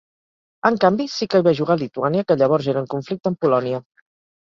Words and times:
En 0.69 0.79
canvi, 0.85 1.05
sí 1.17 1.27
que 1.35 1.43
hi 1.43 1.45
va 1.49 1.55
jugar 1.61 1.77
Lituània, 1.83 2.27
que 2.33 2.41
llavors 2.45 2.73
era 2.75 2.85
en 2.85 2.91
conflicte 2.97 3.35
amb 3.35 3.43
Polònia. 3.47 3.87